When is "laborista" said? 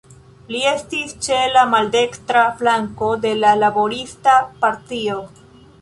3.65-4.39